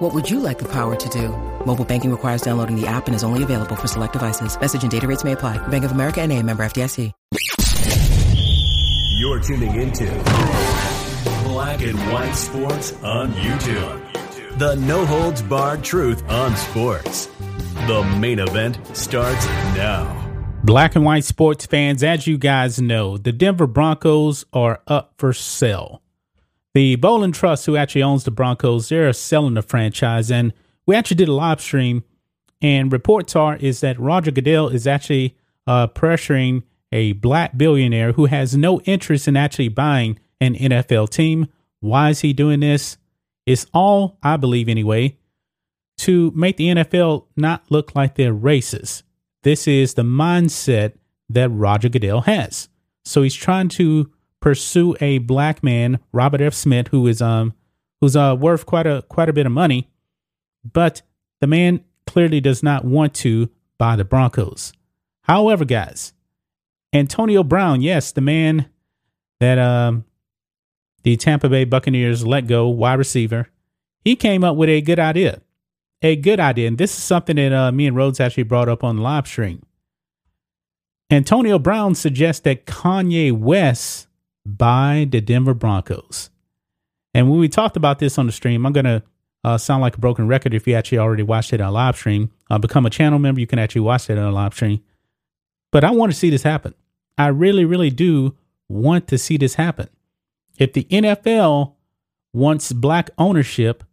What 0.00 0.14
would 0.14 0.30
you 0.30 0.40
like 0.40 0.58
the 0.58 0.68
power 0.72 0.96
to 0.96 1.08
do? 1.10 1.28
Mobile 1.66 1.84
banking 1.84 2.10
requires 2.10 2.40
downloading 2.40 2.74
the 2.74 2.86
app 2.86 3.06
and 3.06 3.14
is 3.14 3.22
only 3.22 3.42
available 3.42 3.76
for 3.76 3.86
select 3.86 4.14
devices. 4.14 4.58
Message 4.58 4.82
and 4.82 4.90
data 4.90 5.06
rates 5.06 5.24
may 5.24 5.32
apply. 5.32 5.58
Bank 5.68 5.84
of 5.84 5.92
America 5.92 6.22
and 6.22 6.32
a 6.32 6.42
member 6.42 6.62
FDIC. 6.62 7.12
You're 9.18 9.40
tuning 9.40 9.74
into 9.74 10.06
Black 11.44 11.82
and 11.82 11.98
White 12.10 12.32
Sports 12.32 12.94
on 13.02 13.34
YouTube. 13.34 14.58
The 14.58 14.76
no 14.76 15.04
holds 15.04 15.42
barred 15.42 15.84
truth 15.84 16.26
on 16.30 16.56
sports. 16.56 17.26
The 17.86 18.02
main 18.18 18.38
event 18.38 18.78
starts 18.96 19.44
now. 19.76 20.16
Black 20.64 20.96
and 20.96 21.04
white 21.04 21.24
sports 21.24 21.66
fans, 21.66 22.02
as 22.02 22.26
you 22.26 22.38
guys 22.38 22.80
know, 22.80 23.18
the 23.18 23.32
Denver 23.32 23.66
Broncos 23.66 24.46
are 24.54 24.80
up 24.86 25.12
for 25.18 25.34
sale. 25.34 26.00
The 26.74 26.96
Bowlen 26.96 27.32
Trust, 27.32 27.66
who 27.66 27.76
actually 27.76 28.02
owns 28.02 28.24
the 28.24 28.30
Broncos, 28.30 28.88
they're 28.88 29.12
selling 29.12 29.54
the 29.54 29.62
franchise, 29.62 30.30
and 30.30 30.52
we 30.86 30.94
actually 30.94 31.16
did 31.16 31.28
a 31.28 31.32
live 31.32 31.60
stream. 31.60 32.04
And 32.62 32.92
reports 32.92 33.34
are 33.34 33.56
is 33.56 33.80
that 33.80 33.98
Roger 33.98 34.30
Goodell 34.30 34.68
is 34.68 34.86
actually 34.86 35.36
uh, 35.66 35.86
pressuring 35.88 36.62
a 36.92 37.12
black 37.14 37.56
billionaire 37.56 38.12
who 38.12 38.26
has 38.26 38.56
no 38.56 38.80
interest 38.82 39.26
in 39.26 39.36
actually 39.36 39.68
buying 39.68 40.18
an 40.40 40.54
NFL 40.54 41.10
team. 41.10 41.46
Why 41.80 42.10
is 42.10 42.20
he 42.20 42.32
doing 42.32 42.60
this? 42.60 42.98
It's 43.46 43.66
all, 43.72 44.18
I 44.22 44.36
believe 44.36 44.68
anyway, 44.68 45.16
to 45.98 46.32
make 46.34 46.56
the 46.56 46.68
NFL 46.68 47.26
not 47.36 47.64
look 47.70 47.94
like 47.94 48.14
they're 48.14 48.34
racist. 48.34 49.02
This 49.42 49.66
is 49.66 49.94
the 49.94 50.02
mindset 50.02 50.92
that 51.28 51.48
Roger 51.48 51.88
Goodell 51.88 52.22
has. 52.22 52.68
So 53.04 53.22
he's 53.22 53.34
trying 53.34 53.68
to 53.70 54.10
pursue 54.40 54.96
a 55.00 55.18
black 55.18 55.62
man, 55.62 55.98
Robert 56.12 56.40
F. 56.40 56.54
Smith, 56.54 56.88
who 56.88 57.06
is 57.06 57.22
um 57.22 57.54
who's 58.00 58.16
uh 58.16 58.36
worth 58.38 58.66
quite 58.66 58.86
a 58.86 59.02
quite 59.08 59.28
a 59.28 59.32
bit 59.32 59.46
of 59.46 59.52
money, 59.52 59.90
but 60.64 61.02
the 61.40 61.46
man 61.46 61.84
clearly 62.06 62.40
does 62.40 62.62
not 62.62 62.84
want 62.84 63.14
to 63.14 63.48
buy 63.78 63.96
the 63.96 64.04
Broncos. 64.04 64.72
However, 65.22 65.64
guys, 65.64 66.12
Antonio 66.92 67.42
Brown, 67.42 67.82
yes, 67.82 68.12
the 68.12 68.20
man 68.20 68.68
that 69.38 69.58
um, 69.58 70.04
the 71.02 71.16
Tampa 71.16 71.48
Bay 71.48 71.64
Buccaneers 71.64 72.26
let 72.26 72.46
go, 72.46 72.68
wide 72.68 72.98
receiver, 72.98 73.48
he 74.04 74.16
came 74.16 74.44
up 74.44 74.56
with 74.56 74.68
a 74.68 74.80
good 74.80 74.98
idea. 74.98 75.40
A 76.02 76.16
good 76.16 76.40
idea. 76.40 76.68
And 76.68 76.78
this 76.78 76.96
is 76.96 77.02
something 77.02 77.36
that 77.36 77.52
uh, 77.52 77.72
me 77.72 77.86
and 77.86 77.96
Rhodes 77.96 78.20
actually 78.20 78.44
brought 78.44 78.68
up 78.68 78.82
on 78.82 78.96
the 78.96 79.02
live 79.02 79.26
stream. 79.26 79.62
Antonio 81.10 81.58
Brown 81.58 81.94
suggests 81.94 82.40
that 82.42 82.66
Kanye 82.66 83.32
West 83.32 84.08
buy 84.46 85.06
the 85.10 85.20
Denver 85.20 85.54
Broncos. 85.54 86.30
And 87.14 87.30
when 87.30 87.40
we 87.40 87.48
talked 87.48 87.76
about 87.76 87.98
this 87.98 88.18
on 88.18 88.26
the 88.26 88.32
stream, 88.32 88.64
I'm 88.64 88.72
going 88.72 88.84
to 88.84 89.02
uh, 89.42 89.58
sound 89.58 89.80
like 89.80 89.96
a 89.96 90.00
broken 90.00 90.26
record 90.26 90.54
if 90.54 90.66
you 90.66 90.74
actually 90.74 90.98
already 90.98 91.22
watched 91.22 91.52
it 91.52 91.60
on 91.60 91.72
live 91.72 91.96
stream. 91.96 92.30
Uh, 92.50 92.58
become 92.58 92.86
a 92.86 92.90
channel 92.90 93.18
member. 93.18 93.40
You 93.40 93.46
can 93.46 93.58
actually 93.58 93.82
watch 93.82 94.08
it 94.10 94.18
on 94.18 94.32
live 94.32 94.54
stream. 94.54 94.82
But 95.72 95.84
I 95.84 95.90
want 95.90 96.12
to 96.12 96.18
see 96.18 96.30
this 96.30 96.42
happen. 96.42 96.74
I 97.16 97.28
really, 97.28 97.64
really 97.64 97.90
do 97.90 98.36
want 98.68 99.08
to 99.08 99.18
see 99.18 99.36
this 99.36 99.54
happen. 99.54 99.88
If 100.58 100.72
the 100.72 100.84
NFL 100.84 101.74
wants 102.32 102.72
black 102.72 103.10
ownership, 103.18 103.84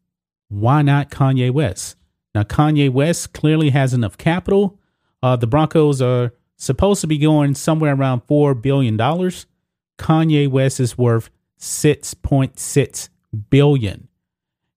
why 0.50 0.82
not 0.82 1.10
Kanye 1.10 1.52
West? 1.52 1.96
Now, 2.36 2.44
Kanye 2.44 2.92
West 2.92 3.34
clearly 3.34 3.72
has 3.72 3.94
enough 3.94 4.18
capital. 4.18 4.80
Uh, 5.24 5.36
the 5.36 5.48
Broncos 5.48 6.02
are 6.02 6.34
supposed 6.58 7.02
to 7.02 7.08
be 7.08 7.18
going 7.18 7.56
somewhere 7.56 7.94
around 7.94 8.28
$4 8.28 8.62
billion. 8.62 8.98
Kanye 9.98 10.48
West 10.50 10.80
is 10.80 10.98
worth 10.98 11.30
6.6 11.60 13.10
billion. 13.50 14.08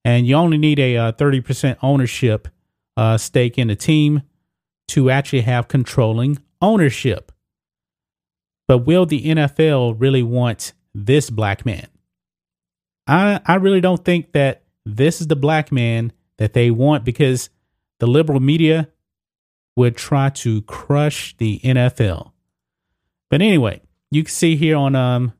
And 0.04 0.26
you 0.26 0.34
only 0.34 0.58
need 0.58 0.78
a 0.78 0.96
uh, 0.96 1.12
30% 1.12 1.76
ownership 1.82 2.48
uh, 2.96 3.18
stake 3.18 3.58
in 3.58 3.68
the 3.68 3.76
team 3.76 4.22
to 4.88 5.10
actually 5.10 5.42
have 5.42 5.68
controlling 5.68 6.38
ownership. 6.60 7.32
But 8.66 8.78
will 8.78 9.06
the 9.06 9.22
NFL 9.24 9.96
really 9.98 10.22
want 10.22 10.72
this 10.94 11.28
black 11.30 11.66
man? 11.66 11.88
I 13.06 13.40
I 13.44 13.56
really 13.56 13.80
don't 13.80 14.04
think 14.04 14.32
that 14.32 14.62
this 14.86 15.20
is 15.20 15.26
the 15.26 15.36
black 15.36 15.72
man 15.72 16.12
that 16.38 16.52
they 16.52 16.70
want 16.70 17.04
because 17.04 17.50
the 17.98 18.06
liberal 18.06 18.40
media 18.40 18.88
would 19.76 19.96
try 19.96 20.30
to 20.30 20.62
crush 20.62 21.36
the 21.36 21.60
NFL. 21.60 22.32
But 23.28 23.42
anyway, 23.42 23.80
you 24.10 24.24
can 24.24 24.32
see 24.32 24.56
here 24.56 24.76
on 24.76 24.94
um, 24.94 25.32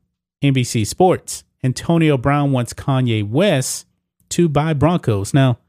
NBC 0.43 0.85
Sports, 0.87 1.43
Antonio 1.63 2.17
Brown 2.17 2.51
wants 2.51 2.73
Kanye 2.73 3.27
West 3.27 3.87
to 4.29 4.49
buy 4.49 4.73
Broncos. 4.73 5.33
Now, 5.33 5.59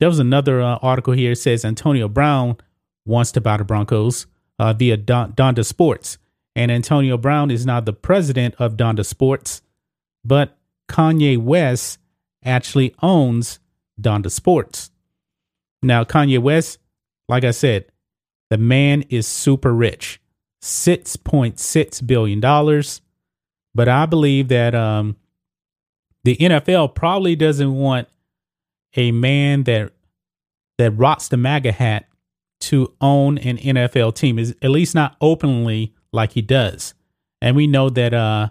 there 0.00 0.08
was 0.08 0.18
another 0.18 0.60
uh, 0.60 0.76
article 0.82 1.14
here 1.14 1.34
says 1.34 1.64
Antonio 1.64 2.08
Brown 2.08 2.56
wants 3.06 3.32
to 3.32 3.40
buy 3.40 3.56
the 3.56 3.64
Broncos 3.64 4.26
uh, 4.58 4.72
via 4.72 4.96
Don- 4.96 5.32
Donda 5.32 5.64
Sports. 5.64 6.18
And 6.56 6.70
Antonio 6.70 7.16
Brown 7.16 7.50
is 7.50 7.66
now 7.66 7.80
the 7.80 7.92
president 7.92 8.54
of 8.58 8.76
Donda 8.76 9.04
Sports, 9.04 9.62
but 10.24 10.56
Kanye 10.88 11.38
West 11.38 11.98
actually 12.44 12.94
owns 13.02 13.58
Donda 14.00 14.30
Sports. 14.30 14.90
Now, 15.82 16.04
Kanye 16.04 16.38
West, 16.38 16.78
like 17.28 17.44
I 17.44 17.50
said, 17.50 17.86
the 18.50 18.58
man 18.58 19.02
is 19.08 19.26
super 19.26 19.72
rich, 19.74 20.20
$6.6 20.64 22.06
billion. 22.06 22.40
But 23.74 23.88
I 23.88 24.06
believe 24.06 24.48
that 24.48 24.74
um, 24.74 25.16
the 26.24 26.36
NFL 26.36 26.94
probably 26.94 27.36
doesn't 27.36 27.74
want 27.74 28.08
a 28.96 29.12
man 29.12 29.64
that 29.64 29.92
that 30.78 30.92
rocks 30.92 31.28
the 31.28 31.36
MAGA 31.36 31.72
hat 31.72 32.06
to 32.60 32.94
own 33.00 33.36
an 33.38 33.58
NFL 33.58 34.14
team, 34.14 34.38
is 34.38 34.56
at 34.62 34.70
least 34.70 34.94
not 34.94 35.16
openly 35.20 35.94
like 36.12 36.32
he 36.32 36.42
does. 36.42 36.94
And 37.40 37.54
we 37.54 37.66
know 37.66 37.90
that 37.90 38.14
uh, 38.14 38.48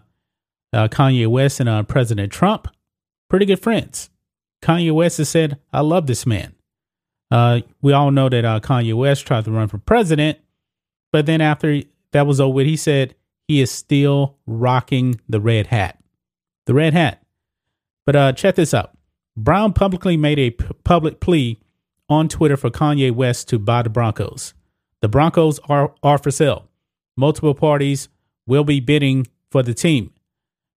uh, 0.72 0.88
Kanye 0.90 1.28
West 1.28 1.59
and 1.59 1.68
uh, 1.68 1.84
President 1.84 2.31
Trump, 2.31 2.68
pretty 3.30 3.45
good 3.45 3.59
friends. 3.62 4.09
Kanye 4.62 4.94
West 4.94 5.18
has 5.18 5.30
said, 5.30 5.59
I 5.74 5.81
love 5.81 6.06
this 6.06 6.25
man. 6.25 6.53
Uh, 7.31 7.62
we 7.81 7.91
all 7.91 8.12
know 8.12 8.30
that 8.30 8.45
uh, 8.45 8.59
Kanye 8.59 8.94
West 8.94 9.25
tried 9.25 9.45
to 9.45 9.51
run 9.51 9.68
for 9.68 9.80
president, 9.80 10.38
but 11.12 11.25
then 11.25 11.41
after 11.41 11.81
that 12.13 12.25
was 12.25 12.40
over, 12.40 12.62
he 12.62 12.78
said 12.78 13.16
he 13.47 13.62
is 13.62 13.69
still 13.72 14.38
rocking 14.46 15.19
the 15.28 15.40
red 15.40 15.68
hat. 15.68 16.00
The 16.66 16.74
red 16.74 16.94
hat. 16.94 17.22
But 18.06 18.16
uh, 18.16 18.34
check 18.34 18.56
this 18.56 18.74
out. 18.74 18.97
Brown 19.35 19.74
publicly 19.74 20.18
made 20.18 20.40
a 20.40 20.51
p- 20.51 20.66
public 20.84 21.19
plea 21.19 21.59
on 22.09 22.28
Twitter 22.29 22.57
for 22.57 22.69
Kanye 22.69 23.12
West 23.12 23.50
to 23.50 23.59
buy 23.59 23.81
the 23.81 23.90
Broncos. 23.90 24.53
The 25.01 25.09
Broncos 25.09 25.59
are, 25.68 25.94
are 26.01 26.18
for 26.18 26.31
sale 26.31 26.69
multiple 27.16 27.53
parties 27.53 28.09
will 28.45 28.63
be 28.63 28.80
bidding 28.80 29.28
for 29.51 29.63
the 29.63 29.74
team. 29.74 30.12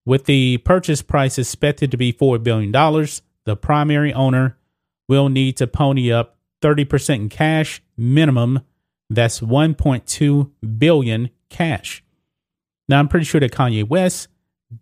With 0.04 0.26
the 0.26 0.58
purchase 0.58 1.02
price 1.02 1.38
expected 1.38 1.90
to 1.90 1.96
be 1.96 2.12
$4 2.12 2.42
billion, 2.42 2.70
the 3.44 3.56
primary 3.56 4.12
owner 4.12 4.56
will 5.08 5.28
need 5.28 5.56
to 5.56 5.66
pony 5.66 6.12
up 6.12 6.36
30% 6.62 7.14
in 7.14 7.28
cash 7.28 7.82
minimum. 7.96 8.60
That's 9.08 9.40
1.2 9.40 10.50
billion 10.78 11.30
cash. 11.48 12.02
Now 12.88 12.98
I'm 12.98 13.08
pretty 13.08 13.26
sure 13.26 13.40
that 13.40 13.52
Kanye 13.52 13.88
West 13.88 14.28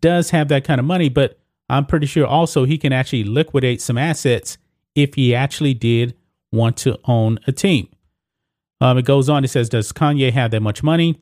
does 0.00 0.30
have 0.30 0.48
that 0.48 0.64
kind 0.64 0.78
of 0.78 0.84
money, 0.86 1.08
but 1.08 1.38
I'm 1.68 1.86
pretty 1.86 2.06
sure 2.06 2.26
also 2.26 2.64
he 2.64 2.78
can 2.78 2.92
actually 2.92 3.24
liquidate 3.24 3.80
some 3.80 3.98
assets 3.98 4.58
if 4.94 5.14
he 5.14 5.34
actually 5.34 5.74
did 5.74 6.14
want 6.52 6.76
to 6.78 6.98
own 7.04 7.38
a 7.46 7.52
team. 7.52 7.88
Um, 8.80 8.98
it 8.98 9.04
goes 9.04 9.28
on. 9.28 9.44
It 9.44 9.48
says, 9.48 9.68
Does 9.68 9.92
Kanye 9.92 10.32
have 10.32 10.50
that 10.50 10.60
much 10.60 10.82
money? 10.82 11.20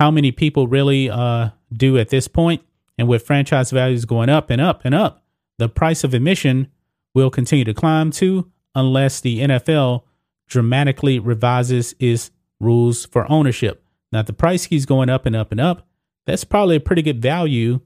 how 0.00 0.10
many 0.10 0.32
people 0.32 0.66
really 0.66 1.10
uh, 1.10 1.50
do 1.70 1.98
at 1.98 2.08
this 2.08 2.26
point. 2.26 2.62
And 2.96 3.06
with 3.06 3.24
franchise 3.24 3.70
values 3.70 4.06
going 4.06 4.30
up 4.30 4.48
and 4.48 4.60
up 4.60 4.80
and 4.84 4.94
up, 4.94 5.22
the 5.58 5.68
price 5.68 6.02
of 6.04 6.14
admission 6.14 6.68
will 7.14 7.30
continue 7.30 7.66
to 7.66 7.74
climb 7.74 8.10
too, 8.10 8.50
unless 8.74 9.20
the 9.20 9.40
NFL 9.40 10.04
dramatically 10.50 11.18
revises 11.18 11.94
its 11.98 12.30
rules 12.60 13.06
for 13.06 13.30
ownership. 13.32 13.82
Now, 14.12 14.20
the 14.20 14.34
price 14.34 14.66
keeps 14.66 14.84
going 14.84 15.08
up 15.08 15.24
and 15.24 15.34
up 15.34 15.50
and 15.50 15.60
up. 15.60 15.86
That's 16.26 16.44
probably 16.44 16.76
a 16.76 16.80
pretty 16.80 17.00
good 17.00 17.22
value, 17.22 17.80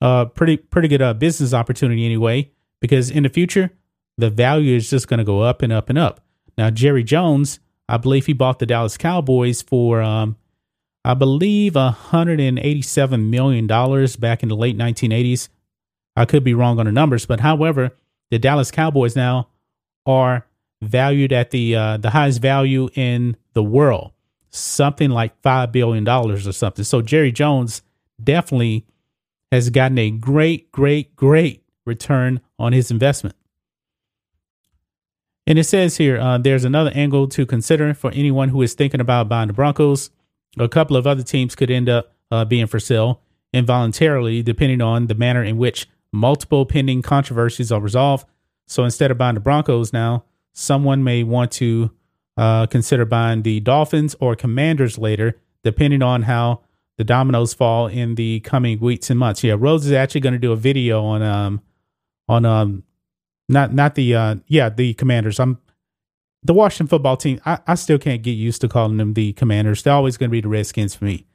uh, 0.00 0.26
pretty 0.26 0.56
pretty 0.56 0.86
good 0.86 1.02
uh, 1.02 1.14
business 1.14 1.52
opportunity 1.52 2.04
anyway. 2.04 2.52
Because 2.80 3.10
in 3.10 3.24
the 3.24 3.28
future, 3.28 3.70
the 4.16 4.30
value 4.30 4.76
is 4.76 4.88
just 4.88 5.08
going 5.08 5.18
to 5.18 5.24
go 5.24 5.40
up 5.40 5.62
and 5.62 5.72
up 5.72 5.88
and 5.88 5.98
up. 5.98 6.20
Now, 6.56 6.70
Jerry 6.70 7.02
Jones, 7.02 7.58
I 7.88 7.96
believe 7.96 8.26
he 8.26 8.32
bought 8.32 8.60
the 8.60 8.66
Dallas 8.66 8.96
Cowboys 8.96 9.62
for 9.62 10.00
um, 10.00 10.36
I 11.04 11.14
believe, 11.14 11.72
$187 11.72 13.28
million 13.28 13.66
back 13.66 14.42
in 14.42 14.48
the 14.48 14.56
late 14.56 14.78
1980s. 14.78 15.48
I 16.14 16.24
could 16.26 16.44
be 16.44 16.54
wrong 16.54 16.78
on 16.78 16.86
the 16.86 16.92
numbers, 16.92 17.26
but 17.26 17.40
however, 17.40 17.90
the 18.30 18.38
Dallas 18.38 18.70
Cowboys 18.70 19.16
now 19.16 19.48
are 20.06 20.46
valued 20.82 21.32
at 21.32 21.50
the 21.50 21.74
uh, 21.74 21.96
the 21.96 22.10
highest 22.10 22.42
value 22.42 22.88
in 22.94 23.36
the 23.54 23.62
world, 23.62 24.12
something 24.50 25.10
like 25.10 25.40
five 25.40 25.72
billion 25.72 26.04
dollars 26.04 26.46
or 26.46 26.52
something. 26.52 26.84
So 26.84 27.00
Jerry 27.00 27.32
Jones 27.32 27.82
definitely 28.22 28.86
has 29.50 29.70
gotten 29.70 29.98
a 29.98 30.10
great, 30.10 30.72
great, 30.72 31.14
great 31.16 31.62
return 31.84 32.40
on 32.58 32.72
his 32.72 32.90
investment. 32.90 33.36
And 35.46 35.58
it 35.58 35.64
says 35.64 35.96
here 35.96 36.18
uh, 36.18 36.38
there's 36.38 36.64
another 36.64 36.92
angle 36.94 37.28
to 37.28 37.44
consider 37.44 37.94
for 37.94 38.10
anyone 38.12 38.50
who 38.50 38.62
is 38.62 38.74
thinking 38.74 39.00
about 39.00 39.28
buying 39.28 39.48
the 39.48 39.52
Broncos. 39.52 40.10
A 40.58 40.68
couple 40.68 40.96
of 40.96 41.06
other 41.06 41.22
teams 41.22 41.54
could 41.54 41.70
end 41.70 41.88
up 41.88 42.14
uh, 42.30 42.44
being 42.44 42.66
for 42.66 42.78
sale 42.78 43.20
involuntarily, 43.52 44.42
depending 44.42 44.80
on 44.80 45.06
the 45.06 45.14
manner 45.14 45.42
in 45.42 45.58
which 45.58 45.88
multiple 46.12 46.64
pending 46.64 47.02
controversies 47.02 47.72
are 47.72 47.80
resolved. 47.80 48.26
So 48.66 48.84
instead 48.84 49.10
of 49.10 49.18
buying 49.18 49.34
the 49.34 49.40
Broncos 49.40 49.92
now, 49.92 50.24
someone 50.52 51.02
may 51.04 51.22
want 51.22 51.50
to 51.52 51.90
uh, 52.36 52.66
consider 52.66 53.04
buying 53.04 53.42
the 53.42 53.60
Dolphins 53.60 54.16
or 54.20 54.34
Commanders 54.36 54.98
later, 54.98 55.40
depending 55.64 56.02
on 56.02 56.22
how 56.22 56.60
the 56.98 57.04
dominoes 57.04 57.54
fall 57.54 57.86
in 57.86 58.14
the 58.14 58.40
coming 58.40 58.78
weeks 58.78 59.10
and 59.10 59.18
months. 59.18 59.42
Yeah, 59.42 59.56
Rose 59.58 59.86
is 59.86 59.92
actually 59.92 60.20
going 60.20 60.34
to 60.34 60.38
do 60.38 60.52
a 60.52 60.56
video 60.56 61.02
on 61.04 61.22
um 61.22 61.62
on 62.28 62.44
um 62.44 62.84
not 63.48 63.72
not 63.72 63.94
the 63.94 64.14
uh 64.14 64.36
yeah 64.46 64.68
the 64.68 64.94
Commanders. 64.94 65.40
I'm 65.40 65.58
the 66.42 66.54
Washington 66.54 66.88
football 66.88 67.16
team. 67.16 67.40
I, 67.46 67.58
I 67.66 67.74
still 67.76 67.98
can't 67.98 68.22
get 68.22 68.32
used 68.32 68.60
to 68.62 68.68
calling 68.68 68.96
them 68.96 69.14
the 69.14 69.32
Commanders. 69.34 69.82
They're 69.82 69.92
always 69.92 70.16
going 70.16 70.28
to 70.28 70.32
be 70.32 70.40
the 70.40 70.48
Redskins 70.48 70.94
for 70.94 71.04
me. 71.04 71.26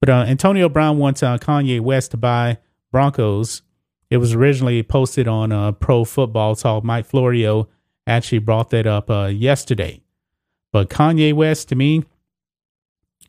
But 0.00 0.10
uh, 0.10 0.24
Antonio 0.26 0.68
Brown 0.68 0.98
wants 0.98 1.22
uh, 1.22 1.38
Kanye 1.38 1.80
West 1.80 2.10
to 2.12 2.16
buy 2.16 2.58
Broncos. 2.90 3.62
It 4.10 4.18
was 4.18 4.34
originally 4.34 4.82
posted 4.82 5.26
on 5.28 5.52
uh, 5.52 5.72
Pro 5.72 6.04
Football 6.04 6.56
Talk. 6.56 6.84
Mike 6.84 7.06
Florio 7.06 7.68
actually 8.06 8.38
brought 8.38 8.70
that 8.70 8.86
up 8.86 9.10
uh, 9.10 9.26
yesterday. 9.26 10.02
But 10.72 10.90
Kanye 10.90 11.32
West, 11.32 11.68
to 11.70 11.74
me, 11.74 12.04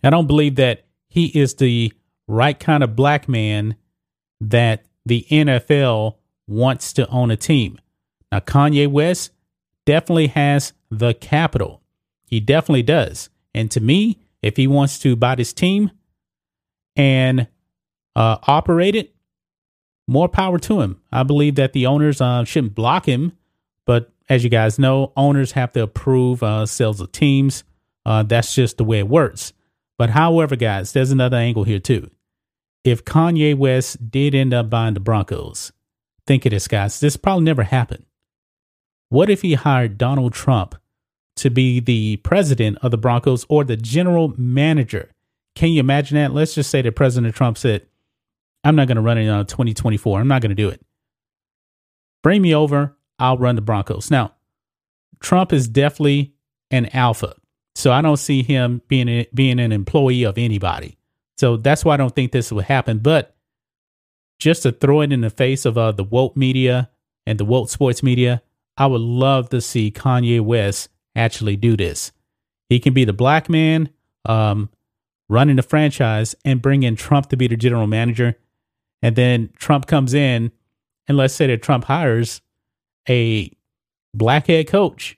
I 0.03 0.09
don't 0.09 0.27
believe 0.27 0.55
that 0.55 0.85
he 1.07 1.27
is 1.27 1.55
the 1.55 1.93
right 2.27 2.59
kind 2.59 2.83
of 2.83 2.95
black 2.95 3.27
man 3.27 3.75
that 4.41 4.85
the 5.05 5.25
NFL 5.29 6.15
wants 6.47 6.93
to 6.93 7.07
own 7.07 7.31
a 7.31 7.37
team. 7.37 7.79
Now, 8.31 8.39
Kanye 8.39 8.87
West 8.87 9.31
definitely 9.85 10.27
has 10.27 10.73
the 10.91 11.13
capital. 11.13 11.81
He 12.25 12.39
definitely 12.39 12.83
does. 12.83 13.29
And 13.53 13.71
to 13.71 13.79
me, 13.79 14.19
if 14.41 14.57
he 14.57 14.67
wants 14.67 14.99
to 14.99 15.15
buy 15.15 15.35
this 15.35 15.53
team 15.53 15.91
and 16.95 17.47
uh, 18.15 18.37
operate 18.43 18.95
it, 18.95 19.15
more 20.07 20.29
power 20.29 20.57
to 20.59 20.81
him. 20.81 21.01
I 21.11 21.23
believe 21.23 21.55
that 21.55 21.73
the 21.73 21.85
owners 21.85 22.21
uh, 22.21 22.43
shouldn't 22.43 22.75
block 22.75 23.05
him, 23.05 23.36
as 24.29 24.43
you 24.43 24.49
guys 24.49 24.77
know, 24.77 25.13
owners 25.15 25.53
have 25.53 25.71
to 25.73 25.83
approve 25.83 26.43
uh, 26.43 26.65
sales 26.65 26.99
of 27.01 27.11
teams. 27.11 27.63
Uh, 28.05 28.23
that's 28.23 28.53
just 28.53 28.77
the 28.77 28.83
way 28.83 28.99
it 28.99 29.07
works. 29.07 29.53
But 29.97 30.11
however, 30.11 30.55
guys, 30.55 30.91
there's 30.91 31.11
another 31.11 31.37
angle 31.37 31.63
here 31.63 31.79
too. 31.79 32.09
If 32.83 33.03
Kanye 33.03 33.55
West 33.55 34.11
did 34.11 34.35
end 34.35 34.53
up 34.53 34.69
buying 34.69 34.93
the 34.93 34.99
Broncos, 34.99 35.71
think 36.25 36.45
of 36.45 36.51
this, 36.51 36.67
guys. 36.67 36.99
This 36.99 37.17
probably 37.17 37.43
never 37.43 37.63
happened. 37.63 38.05
What 39.09 39.29
if 39.29 39.41
he 39.41 39.53
hired 39.53 39.97
Donald 39.97 40.33
Trump 40.33 40.75
to 41.37 41.49
be 41.49 41.79
the 41.79 42.17
president 42.17 42.77
of 42.81 42.91
the 42.91 42.97
Broncos 42.97 43.45
or 43.49 43.63
the 43.63 43.77
general 43.77 44.33
manager? 44.37 45.11
Can 45.55 45.69
you 45.69 45.79
imagine 45.79 46.15
that? 46.17 46.33
Let's 46.33 46.53
just 46.53 46.69
say 46.69 46.81
that 46.81 46.95
President 46.95 47.33
Trump 47.33 47.57
said, 47.57 47.87
I'm 48.63 48.75
not 48.75 48.87
going 48.87 48.97
to 48.97 49.01
run 49.01 49.17
it 49.17 49.29
on 49.29 49.45
2024. 49.45 50.19
I'm 50.19 50.27
not 50.27 50.41
going 50.41 50.49
to 50.49 50.55
do 50.55 50.69
it. 50.69 50.81
Bring 52.21 52.41
me 52.41 52.53
over. 52.53 52.96
I'll 53.19 53.37
run 53.37 53.55
the 53.55 53.61
Broncos. 53.61 54.11
Now, 54.11 54.33
Trump 55.19 55.53
is 55.53 55.67
definitely 55.67 56.33
an 56.71 56.87
alpha. 56.93 57.35
So 57.75 57.91
I 57.91 58.01
don't 58.01 58.17
see 58.17 58.43
him 58.43 58.81
being 58.87 59.07
a, 59.07 59.27
being 59.33 59.59
an 59.59 59.71
employee 59.71 60.23
of 60.23 60.37
anybody. 60.37 60.97
So 61.37 61.57
that's 61.57 61.85
why 61.85 61.93
I 61.93 61.97
don't 61.97 62.15
think 62.15 62.31
this 62.31 62.51
would 62.51 62.65
happen. 62.65 62.99
But 62.99 63.35
just 64.39 64.63
to 64.63 64.71
throw 64.71 65.01
it 65.01 65.11
in 65.11 65.21
the 65.21 65.29
face 65.29 65.65
of 65.65 65.77
uh, 65.77 65.91
the 65.91 66.03
woke 66.03 66.35
media 66.35 66.89
and 67.25 67.39
the 67.39 67.45
woke 67.45 67.69
sports 67.69 68.01
media, 68.01 68.41
I 68.77 68.87
would 68.87 69.01
love 69.01 69.49
to 69.49 69.61
see 69.61 69.91
Kanye 69.91 70.41
West 70.41 70.89
actually 71.15 71.55
do 71.55 71.77
this. 71.77 72.11
He 72.69 72.79
can 72.79 72.93
be 72.93 73.05
the 73.05 73.13
black 73.13 73.49
man 73.49 73.89
um, 74.25 74.69
running 75.29 75.55
the 75.55 75.63
franchise 75.63 76.35
and 76.45 76.61
bring 76.61 76.83
in 76.83 76.95
Trump 76.95 77.29
to 77.29 77.37
be 77.37 77.47
the 77.47 77.57
general 77.57 77.87
manager. 77.87 78.37
And 79.01 79.15
then 79.15 79.51
Trump 79.57 79.85
comes 79.85 80.13
in, 80.13 80.51
and 81.07 81.17
let's 81.17 81.33
say 81.33 81.47
that 81.47 81.61
Trump 81.61 81.85
hires 81.85 82.41
a 83.09 83.51
black 84.13 84.47
head 84.47 84.67
coach 84.67 85.17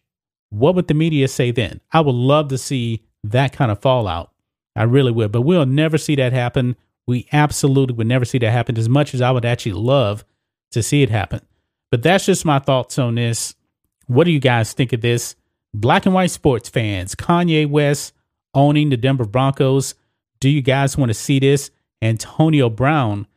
what 0.49 0.75
would 0.75 0.87
the 0.87 0.93
media 0.93 1.27
say 1.27 1.51
then? 1.51 1.79
I 1.91 2.01
would 2.01 2.15
love 2.15 2.49
to 2.49 2.57
see 2.57 3.03
that 3.23 3.53
kind 3.53 3.71
of 3.71 3.81
fallout. 3.81 4.31
I 4.75 4.83
really 4.83 5.11
would, 5.11 5.31
but 5.31 5.41
we'll 5.41 5.65
never 5.65 5.97
see 5.97 6.15
that 6.15 6.33
happen. 6.33 6.75
We 7.07 7.27
absolutely 7.31 7.95
would 7.95 8.07
never 8.07 8.25
see 8.25 8.37
that 8.39 8.51
happen 8.51 8.77
as 8.77 8.89
much 8.89 9.13
as 9.13 9.21
I 9.21 9.31
would 9.31 9.45
actually 9.45 9.73
love 9.73 10.23
to 10.71 10.83
see 10.83 11.03
it 11.03 11.09
happen. 11.09 11.41
But 11.91 12.03
that's 12.03 12.25
just 12.25 12.45
my 12.45 12.59
thoughts 12.59 12.99
on 12.99 13.15
this. 13.15 13.55
What 14.07 14.23
do 14.23 14.31
you 14.31 14.39
guys 14.39 14.73
think 14.73 14.93
of 14.93 15.01
this? 15.01 15.35
Black 15.73 16.05
and 16.05 16.15
white 16.15 16.31
sports 16.31 16.69
fans, 16.69 17.15
Kanye 17.15 17.67
West 17.67 18.13
owning 18.55 18.89
the 18.89 18.97
Denver 18.97 19.25
Broncos. 19.25 19.95
Do 20.39 20.49
you 20.49 20.61
guys 20.61 20.97
want 20.97 21.09
to 21.09 21.13
see 21.13 21.39
this? 21.39 21.69
Antonio 22.01 22.69
Brown 22.69 23.27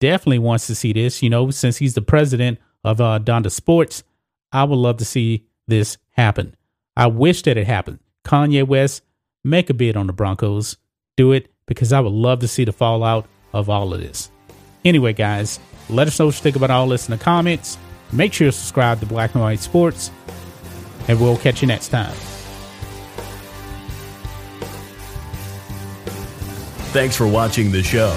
definitely 0.00 0.38
wants 0.38 0.66
to 0.68 0.74
see 0.74 0.92
this, 0.92 1.22
you 1.22 1.30
know, 1.30 1.50
since 1.50 1.76
he's 1.76 1.94
the 1.94 2.02
president 2.02 2.58
of 2.84 3.00
uh, 3.00 3.18
Donda 3.22 3.50
Sports. 3.50 4.02
I 4.52 4.64
would 4.64 4.76
love 4.76 4.98
to 4.98 5.04
see 5.04 5.46
this 5.66 5.98
happen. 6.10 6.56
I 6.96 7.06
wish 7.06 7.42
that 7.42 7.56
it 7.56 7.66
happened. 7.66 8.00
Kanye 8.24 8.66
West, 8.66 9.02
make 9.44 9.70
a 9.70 9.74
bid 9.74 9.96
on 9.96 10.06
the 10.06 10.12
Broncos. 10.12 10.76
Do 11.16 11.32
it 11.32 11.50
because 11.66 11.92
I 11.92 12.00
would 12.00 12.12
love 12.12 12.40
to 12.40 12.48
see 12.48 12.64
the 12.64 12.72
fallout 12.72 13.26
of 13.52 13.68
all 13.68 13.92
of 13.92 14.00
this. 14.00 14.30
Anyway, 14.84 15.12
guys, 15.12 15.60
let 15.90 16.06
us 16.06 16.18
know 16.18 16.26
what 16.26 16.36
you 16.36 16.42
think 16.42 16.56
about 16.56 16.70
all 16.70 16.88
this 16.88 17.08
in 17.08 17.16
the 17.16 17.22
comments. 17.22 17.78
Make 18.12 18.32
sure 18.32 18.48
to 18.48 18.52
subscribe 18.52 19.00
to 19.00 19.06
Black 19.06 19.34
and 19.34 19.42
White 19.42 19.60
Sports, 19.60 20.10
and 21.08 21.20
we'll 21.20 21.36
catch 21.36 21.60
you 21.60 21.68
next 21.68 21.88
time. 21.88 22.14
Thanks 26.90 27.16
for 27.16 27.26
watching 27.26 27.70
the 27.70 27.82
show. 27.82 28.16